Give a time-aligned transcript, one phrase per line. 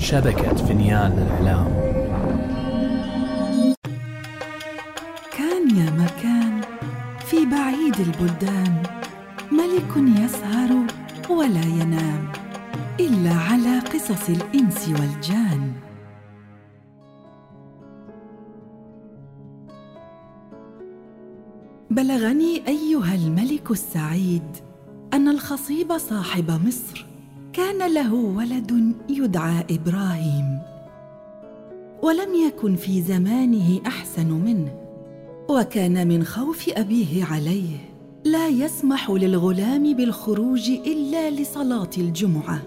[0.00, 1.66] شبكة فنيان الإعلام
[5.38, 6.60] كان يا مكان
[7.26, 8.82] في بعيد البلدان
[9.52, 10.86] ملك يسهر
[11.30, 12.32] ولا ينام
[13.00, 15.72] إلا على قصص الإنس والجان.
[21.90, 24.56] بلغني أيها الملك السعيد
[25.14, 27.09] أن الخصيب صاحب مصر
[27.52, 30.58] كان له ولد يدعى إبراهيم
[32.02, 34.74] ولم يكن في زمانه أحسن منه
[35.48, 37.76] وكان من خوف أبيه عليه.
[38.24, 42.62] لا يسمح للغلام بالخروج إلا لصلاة الجمعة.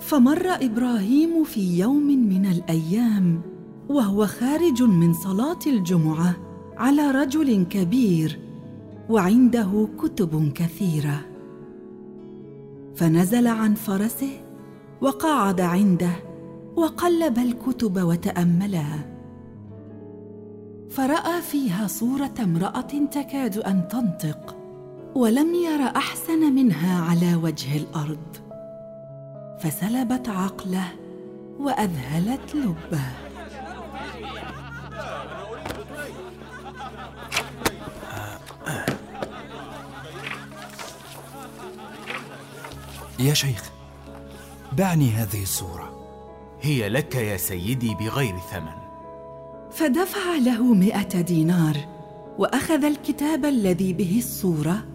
[0.00, 3.40] فمر إبراهيم في يوم من الأيام
[3.88, 6.36] وهو خارج من صلاة الجمعة
[6.76, 8.38] على رجل كبير
[9.10, 11.20] وعنده كتب كثيرة.
[12.98, 14.40] فنزل عن فرسه
[15.00, 16.10] وقعد عنده
[16.76, 18.98] وقلب الكتب وتاملها
[20.90, 24.56] فرأى فيها صورة امرأة تكاد أن تنطق
[25.14, 28.36] ولم ير أحسن منها على وجه الأرض.
[29.60, 30.88] فسلبت عقله
[31.60, 33.27] وأذهلت لبه.
[43.20, 43.70] يا شيخ
[44.72, 45.98] بعني هذه الصورة.
[46.60, 48.78] هي لك يا سيدي بغير ثمن.
[49.70, 51.76] فدفع له مئة دينار
[52.38, 54.86] وأخذ الكتاب الذي به الصورة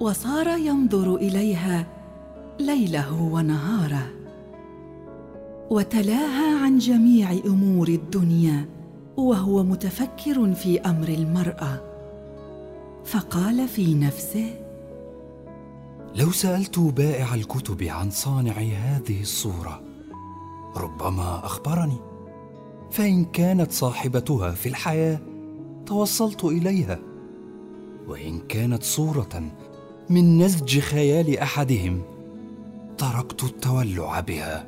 [0.00, 1.86] وصار ينظر إليها
[2.60, 4.06] ليله ونهاره.
[5.70, 8.68] وتلاها عن جميع أمور الدنيا
[9.16, 11.80] وهو متفكر في أمر المرأة.
[13.04, 14.61] فقال في نفسه
[16.14, 19.82] لو سألت بائع الكتب عن صانع هذه الصورة
[20.76, 21.98] ربما أخبرني.
[22.90, 25.20] فإن كانت صاحبتها في الحياة
[25.86, 26.98] توصلت إليها.
[28.08, 29.42] وإن كانت صورة
[30.10, 32.02] من نسج خيال أحدهم
[32.98, 34.66] تركت التولع بها.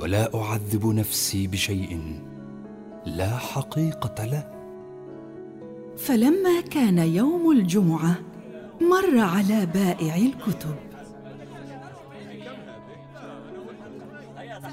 [0.00, 2.20] ولا أعذب نفسي بشيء
[3.06, 4.52] لا حقيقة له.
[5.96, 8.25] فلما كان يوم الجمعة
[8.80, 10.74] مر على بائع الكتب.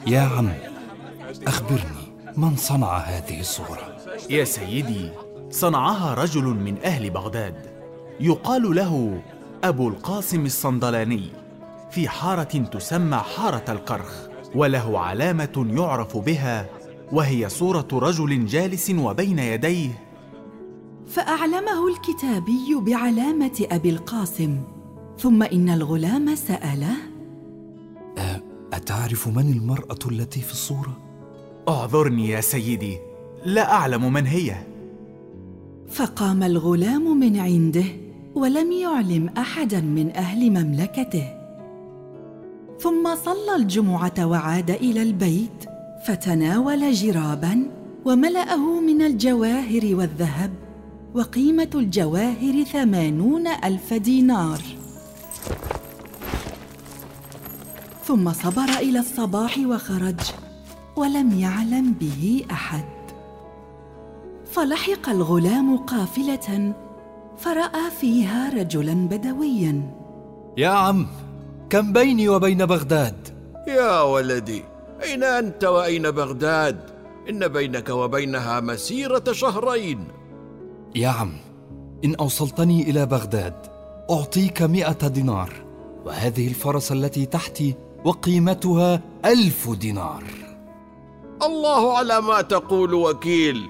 [0.08, 0.50] يا عم
[1.48, 3.98] أخبرني من صنع هذه الصورة.
[4.30, 5.10] يا سيدي
[5.50, 7.74] صنعها رجل من أهل بغداد.
[8.20, 9.22] يقال له
[9.64, 11.30] أبو القاسم الصندلاني
[11.92, 16.66] في حارة تسمى حارة الكرخ وله علامة يعرف بها
[17.12, 20.03] وهي صورة رجل جالس وبين يديه
[21.08, 24.58] فأعلمه الكتابي بعلامة أبي القاسم.
[25.20, 26.96] ثم إن الغلام سأله
[28.74, 30.98] أتعرف من المرأة التي في الصورة؟
[31.70, 32.98] اعذرني يا سيدي
[33.46, 34.56] لا أعلم من هي.
[35.90, 37.86] فقام الغلام من عنده
[38.36, 41.28] ولم يعلم أحدا من أهل مملكته.
[42.80, 45.66] ثم صلى الجمعة وعاد إلى البيت
[46.08, 47.72] فتناول جرابا
[48.06, 50.52] وملأه من الجواهر والذهب.
[51.16, 54.62] وقيمة الجواهر ثمانون ألف دينار.
[58.06, 60.20] ثم صبر إلى الصباح وخرج
[60.96, 62.86] ولم يعلم به أحد.
[64.52, 66.74] فلحق الغلام قافلة
[67.38, 69.92] فرأى فيها رجلا بدويا.
[70.58, 71.08] يا عم
[71.70, 73.28] كم بيني وبين بغداد؟
[73.68, 74.64] يا ولدي
[75.04, 76.80] أين أنت وأين بغداد؟
[77.30, 80.08] إن بينك وبينها مسيرة شهرين.
[80.96, 81.32] يا عم
[82.06, 83.54] إن أوصلتني إلى بغداد
[84.12, 85.54] أعطيك مائه دينار
[86.06, 90.24] وهذه الفرس التي تحتي وقيمتها ألف دينار.
[91.44, 93.64] الله على ما تقول وكيل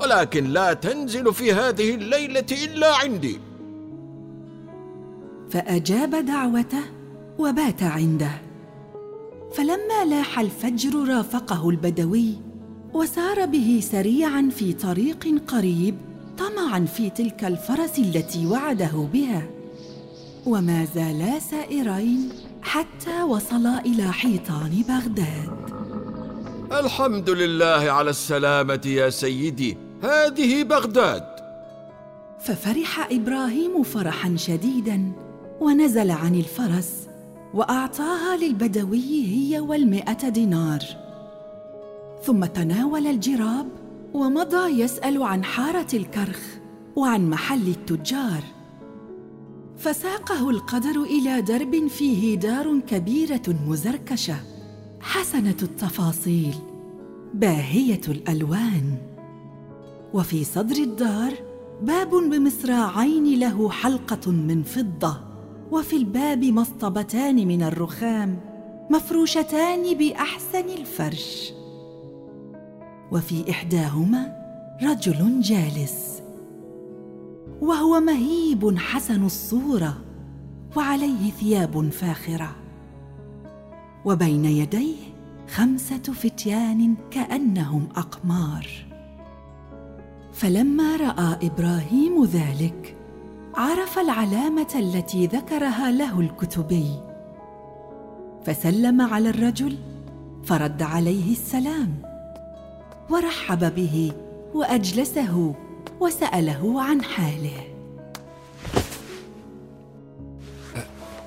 [0.00, 3.38] ولكن لا تنزل في هذه الليلة إلا عندي.
[5.50, 6.82] فأجاب دعوته
[7.38, 8.42] وبات عنده.
[9.52, 12.34] فلما لاح الفجر رافقه البدوي
[12.94, 19.42] وسار به سريعا في طريق قريب طمعا في تلك الفرس التي وعده بها.
[20.46, 22.28] وما زالا سائرين
[22.62, 25.70] حتى وصلا إلى حيطان بغداد.
[26.72, 29.76] الحمد لله على السلامة يا سيدي.
[30.02, 31.34] هذه بغداد.
[32.40, 35.12] ففرح إبراهيم فرحا شديدا
[35.60, 37.08] ونزل عن الفرس
[37.54, 40.84] وأعطاها للبدوي هي والمائه دينار.
[42.24, 43.68] ثم تناول الجراب
[44.14, 46.40] ومضى يسأل عن حارة الكرخ
[46.96, 48.42] وعن محل التجار.
[49.76, 54.36] فساقه القدر إلى درب فيه دار كبيرة مزركشة
[55.00, 56.54] حسنة التفاصيل
[57.34, 58.98] باهية الألوان.
[60.14, 61.32] وفي صدر الدار
[61.82, 65.20] باب بمصراعين له حلقة من فضة
[65.72, 68.40] وفي الباب مصطبتان من الرخام
[68.90, 71.52] مفروشتان بأحسن الفرش.
[73.12, 74.36] وفي إحداهما
[74.82, 76.22] رجل جالس.
[77.60, 79.96] وهو مهيب حسن الصورة
[80.76, 82.56] وعليه ثياب فاخرة.
[84.04, 84.96] وبين يديه
[85.54, 88.68] خمسة فتيان كأنهم أقمار.
[90.32, 92.96] فلما رأى إبراهيم ذلك
[93.54, 97.00] عرف العلامة التي ذكرها له الكتبي.
[98.44, 99.78] فسلم على الرجل
[100.44, 102.13] فرد عليه السلام.
[103.10, 104.12] ورحب به
[104.54, 105.54] وأجلسه
[106.00, 107.74] وسأله عن حاله.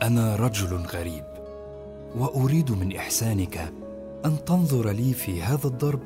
[0.02, 1.24] أنا رجل غريب
[2.18, 3.74] وأريد من إحسانك
[4.26, 6.00] أن تنظر لي في هذا الضرب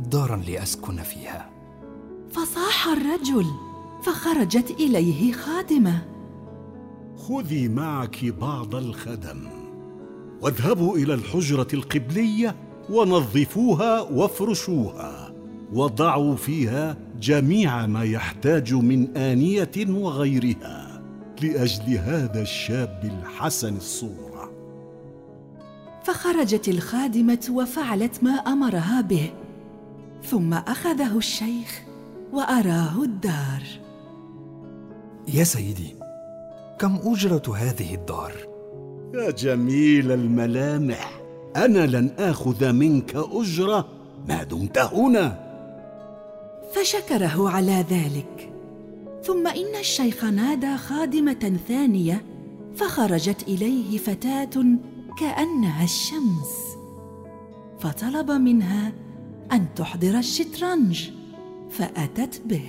[0.00, 1.50] دارا لأسكن فيها.
[2.30, 3.46] فصاح الرجل
[4.02, 6.04] فخرجت إليه خادمة.
[7.28, 9.48] خذي معك بعض الخدم
[10.42, 12.56] واذهبوا إلى الحجرة القبلية
[12.90, 15.32] ونظفوها وافرشوها.
[15.72, 21.02] وضعوا فيها جميع ما يحتاج من آنية وغيرها
[21.42, 24.50] لأجل هذا الشاب الحسن الصورة.
[26.02, 29.32] فخرجت الخادمة وفعلت ما أمرها به
[30.24, 31.82] ثم أخذه الشيخ
[32.32, 33.62] وأراه الدار.
[35.34, 35.94] يا سيدي
[36.78, 38.32] كم أجرة هذه الدار؟
[39.14, 41.23] يا جميل الملامح.
[41.56, 43.88] أنا لن آخذ منك أجرة.
[44.28, 45.44] ما دمت هنا.
[46.74, 48.52] فشكره على ذلك.
[49.22, 52.24] ثم إن الشيخ نادى خادمة ثانية
[52.76, 54.64] فخرجت إليه فتاة
[55.20, 56.76] كأنها الشمس.
[57.80, 58.92] فطلب منها
[59.52, 61.10] أن تحضر الشطرنج
[61.70, 62.64] فأتت به.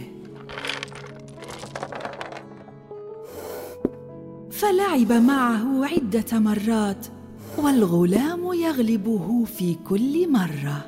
[4.52, 7.08] فلعب معه عدة مرات
[7.58, 10.86] والغلام يغلبه في كل مرة.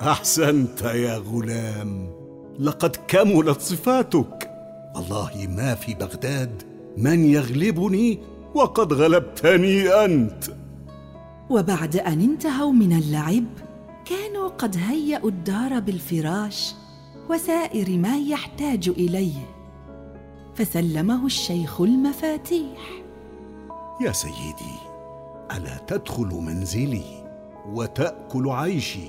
[0.00, 2.10] أحسنت يا غلام.
[2.58, 4.50] لقد كملت صفاتك.
[4.94, 6.62] والله ما في بغداد
[6.96, 8.18] من يغلبني
[8.54, 10.44] وقد غلبتني أنت.
[11.50, 13.44] وبعد أن انتهوا من اللعب
[14.04, 16.74] كانوا قد هيأوا الدار بالفراش
[17.30, 19.46] وسائر ما يحتاج إليه.
[20.54, 23.02] فسلمه الشيخ المفاتيح.
[24.00, 24.91] يا سيدي
[25.56, 27.24] ألا تدخل منزلي
[27.72, 29.08] وتأكل عيشي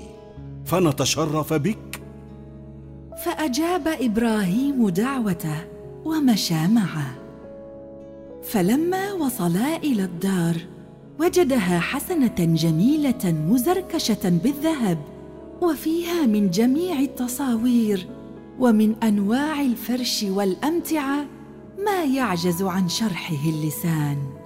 [0.64, 2.00] فنتشرف بك؟
[3.24, 5.64] فأجاب إبراهيم دعوته
[6.04, 7.14] ومشى معه.
[8.42, 10.56] فلما وصلا إلى الدار
[11.20, 14.98] وجدها حسنة جميلة مزركشة بالذهب
[15.62, 18.06] وفيها من جميع التصاوير
[18.60, 21.26] ومن أنواع الفرش والأمتعة
[21.84, 24.43] ما يعجز عن شرحه اللسان.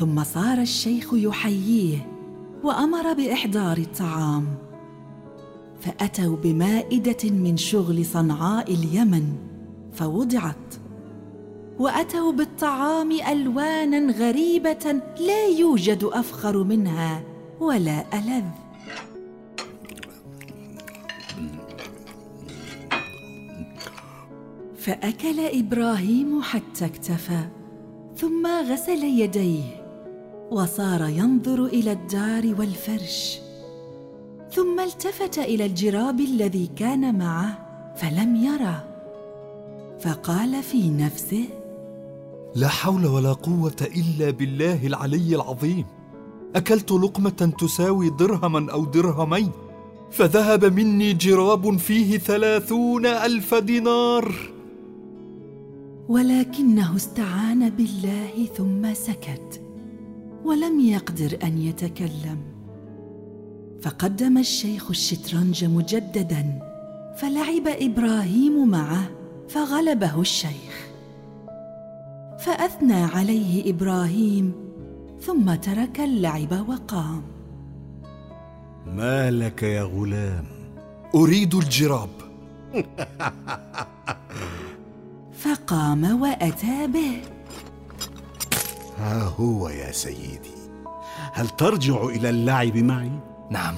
[0.00, 2.08] ثم صار الشيخ يحييه
[2.64, 4.46] وأمر بإحضار الطعام.
[5.80, 9.24] فأتوا بمائدة من شغل صنعاء اليمن
[9.92, 10.74] فوضعت.
[11.78, 17.22] وأتوا بالطعام ألوانا غريبة لا يوجد أفخر منها
[17.60, 18.44] ولا ألذ.
[24.78, 27.40] فأكل إبراهيم حتى اكتفى
[28.16, 29.79] ثم غسل يديه.
[30.50, 33.38] وصار ينظر إلى الدار والفرش
[34.52, 37.58] ثم التفت إلى الجراب الذي كان معه
[37.96, 38.84] فلم يره
[40.00, 41.44] فقال في نفسه
[42.54, 45.86] لا حول ولا قوة إلا بالله العلي العظيم.
[46.56, 49.50] أكلت لقمة تساوي درهما أو درهمين
[50.10, 54.34] فذهب مني جراب فيه ثلاثون ألف دينار.
[56.08, 59.69] ولكنه استعان بالله ثم سكت.
[60.44, 62.38] ولم يقدر أن يتكلم.
[63.82, 66.62] فقدم الشيخ الشطرنج مجددا
[67.16, 69.10] فلعب إبراهيم معه
[69.48, 70.90] فغلبه الشيخ.
[72.38, 74.52] فأثنى عليه إبراهيم
[75.20, 77.22] ثم ترك اللعب وقام.
[78.86, 80.44] ما لك يا غلام؟
[81.14, 82.08] أريد الجراب.
[85.32, 87.39] فقام وأتى به.
[89.00, 90.60] ها هو يا سيدي.
[91.32, 93.10] هل ترجع إلى اللعب معي؟
[93.50, 93.74] نعم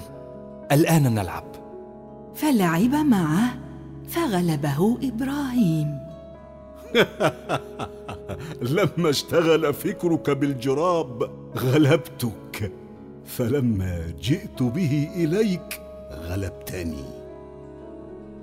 [0.73, 1.45] الآن نلعب.
[2.35, 3.55] فلعب معه
[4.09, 5.99] فغلبه إبراهيم.
[8.77, 12.73] لما اشتغل فكرك بالجراب غلبتك.
[13.27, 15.81] فلما جئت به إليك
[16.13, 17.05] غلبتني.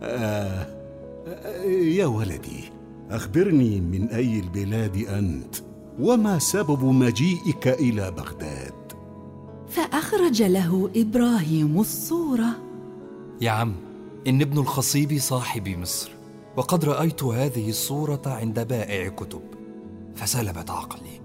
[0.04, 0.68] آه
[1.28, 2.64] آه يا ولدي
[3.12, 5.69] أخبرني من أي البلاد أنت؟
[6.00, 8.74] وما سبب مجيئك إلى بغداد؟
[9.70, 12.50] فأخرج له إبراهيم الصورة.
[13.42, 13.76] يا عم
[14.28, 16.12] إن ابن الخصيب صاحب مصر
[16.58, 19.42] وقد رأيت هذه الصورة عند بائع كتب
[20.16, 21.22] فسلبت عقلي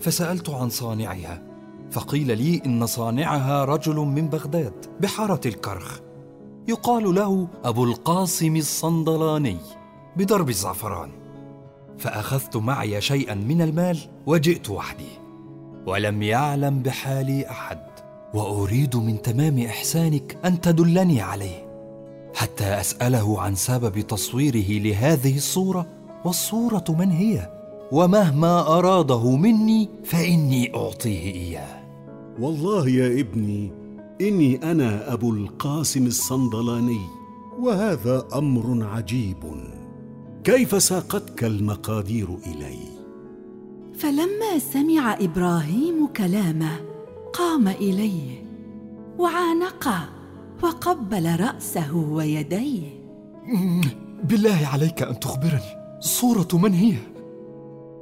[0.00, 1.42] فسألت عن صانعها
[1.90, 6.00] فقيل لي إن صانعها رجل من بغداد بحارة الكرخ
[6.68, 9.56] يقال له أبو القاسم الصندلاني
[10.16, 11.19] بدرب الزعفران.
[12.00, 15.12] فأخذت معي شيئا من المال وجئت وحدي.
[15.86, 17.78] ولم يعلم بحالي أحد
[18.34, 21.70] وأريد من تمام إحسانك أن تدلني عليه
[22.34, 25.86] حتى أسأله عن سبب تصويره لهذه الصورة.
[26.24, 27.50] والصورة من هي؟
[27.92, 31.80] ومهما أراده مني فإني أعطيه إياه.
[32.40, 33.72] والله يا ابني
[34.20, 37.00] إني أنا أبو القاسم الصندلاني
[37.60, 39.36] وهذا أمر عجيب.
[40.44, 42.78] كيف ساقتك المقادير إلي؟
[43.98, 46.80] فلما سمع إبراهيم كلامه
[47.32, 48.44] قام إليه
[49.18, 50.08] وعانقه
[50.62, 53.00] وقبل رأسه ويديه.
[54.24, 56.94] بالله عليك أن تخبرني صورة من هي؟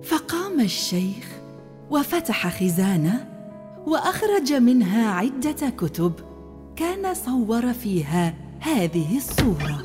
[0.02, 1.40] فقام الشيخ
[1.90, 3.28] وفتح خزانة
[3.86, 6.12] وأخرج منها عدة كتب
[6.76, 9.77] كان صور فيها هذه الصورة.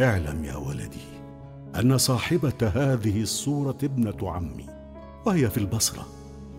[0.00, 1.08] اعلم يا ولدي
[1.78, 4.66] أن صاحبة هذه الصورة ابنة عمي
[5.26, 6.06] وهي في البصرة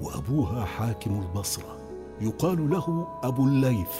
[0.02, 1.78] وأبوها حاكم البصرة
[2.22, 3.96] يقال له أبو الليث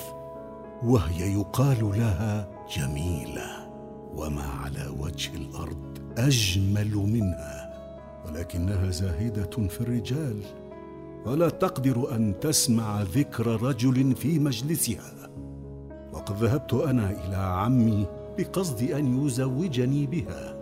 [0.84, 3.70] وهي يقال لها جميلة
[4.16, 7.74] وما على وجه الأرض أجمل منها
[8.28, 10.42] ولكنها زاهدة في الرجال
[11.26, 15.30] ولا تقدر أن تسمع ذكر رجل في مجلسها.
[16.14, 18.06] وقد ذهبت أنا إلى عمي
[18.40, 20.58] بقصد أن يزوجني بها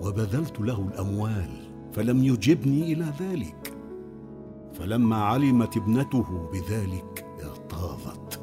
[0.00, 1.50] وبذلت له الأموال
[1.92, 3.74] فلم يجبني إلى ذلك.
[4.74, 8.40] فلما علمت ابنته بذلك اغتاظت.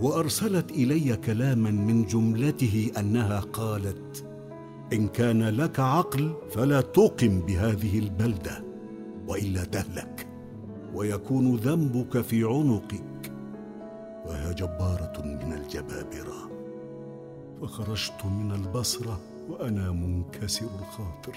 [0.00, 4.26] وأرسلت إلي كلاما من جملته أنها قالت
[4.92, 8.64] إن كان لك عقل فلا تقم بهذه البلدة
[9.28, 10.26] وإلا تهلك
[10.94, 13.32] ويكون ذنبك في عنقك.
[14.26, 16.53] وهي جبارة من الجبابرة.
[17.62, 21.36] فخرجت من البصرة وأنا منكسر الخاطر.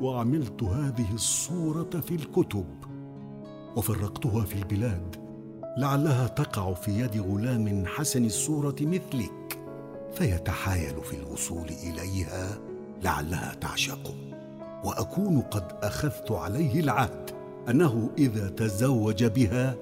[0.00, 2.66] وعملت هذه الصورة في الكتب
[3.76, 5.16] وفرقتها في البلاد.
[5.76, 9.58] لعلها تقع في يد غلام حسن الصورة مثلك
[10.14, 12.58] فيتحايل في الوصول إليها
[13.02, 14.14] لعلها تعشقه
[14.84, 17.30] وأكون قد أخذت عليه العهد
[17.68, 19.74] أنه إذا تزوج بها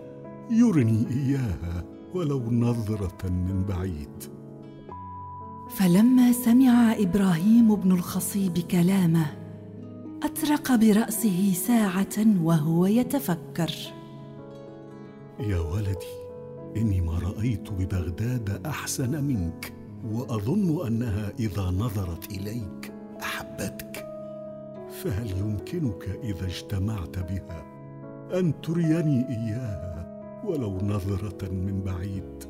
[0.51, 4.42] يرني إياها ولو نظرة من بعيد.
[5.77, 9.27] فلما سمع إبراهيم بن الخصيب كلامه
[10.23, 13.71] أطرق برأسه ساعة وهو يتفكر.
[15.41, 16.13] يا ولدي
[16.77, 19.73] إني ما رأيت ببغداد أحسن منك
[20.11, 24.07] وأظن أنها إذا نظرت إليك أحبتك.
[25.03, 27.65] فهل يمكنك إذا اجتمعت بها
[28.39, 29.93] أن تريني إياها
[30.45, 32.45] ولو نظرة من بعيد؟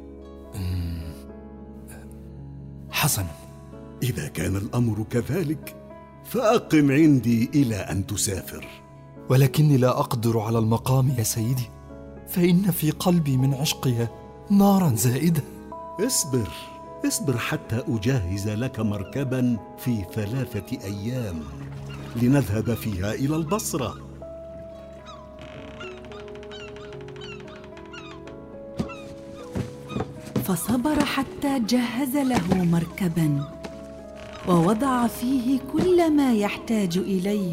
[3.03, 3.35] حسنا
[4.03, 5.77] إذا كان الأمر كذلك
[6.25, 8.69] فأقم عندي إلى أن تسافر.
[9.29, 11.71] ولكني لا أقدر على المقام يا سيدي
[12.29, 14.09] فإن في قلبي من عشقها
[14.51, 15.43] نارا زائدة.
[16.07, 16.49] اصبر
[17.07, 21.41] اصبر حتى أجهز لك مركبا في ثلاثة أيام
[22.17, 24.12] لنذهب فيها إلى البصرة.
[30.53, 33.45] فصبر حتى جهز له مركبا
[34.49, 37.53] ووضع فيه كل ما يحتاج إليه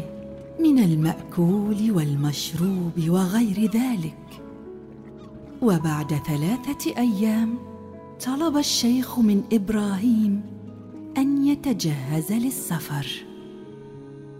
[0.60, 4.42] من المأكول والمشروب وغير ذلك.
[5.62, 7.58] وبعد ثلاثة أيام
[8.26, 10.42] طلب الشيخ من إبراهيم
[11.16, 13.06] أن يتجهز للسفر.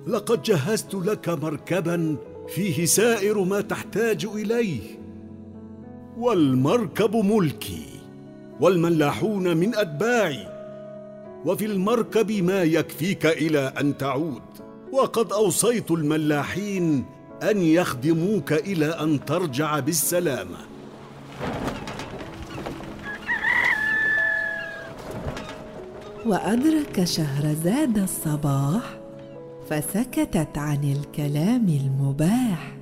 [0.07, 2.17] لقد جهزت لك مركبا
[2.49, 4.81] فيه سائر ما تحتاج إليه
[6.19, 8.00] والمركب ملكي.
[8.61, 10.47] والملاحون من أتباعي.
[11.45, 14.43] وفي المركب ما يكفيك إلى أن تعود.
[14.93, 17.05] وقد أوصيت الملاحين
[17.43, 20.59] أن يخدموك إلى أن ترجع بالسلامة.
[26.27, 28.83] وأدرك شهرزاد الصباح
[29.71, 32.80] فسكتت عن الكلام المباح.